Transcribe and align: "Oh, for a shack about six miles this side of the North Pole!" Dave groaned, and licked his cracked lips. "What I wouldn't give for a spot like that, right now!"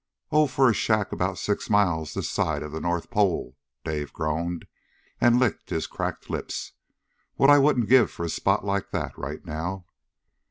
"Oh, 0.31 0.47
for 0.47 0.67
a 0.67 0.73
shack 0.73 1.11
about 1.11 1.37
six 1.37 1.69
miles 1.69 2.15
this 2.15 2.27
side 2.27 2.63
of 2.63 2.71
the 2.71 2.81
North 2.81 3.11
Pole!" 3.11 3.55
Dave 3.85 4.11
groaned, 4.11 4.65
and 5.19 5.39
licked 5.39 5.69
his 5.69 5.85
cracked 5.85 6.27
lips. 6.27 6.71
"What 7.35 7.51
I 7.51 7.59
wouldn't 7.59 7.87
give 7.87 8.09
for 8.09 8.25
a 8.25 8.29
spot 8.29 8.65
like 8.65 8.89
that, 8.89 9.15
right 9.15 9.45
now!" 9.45 9.85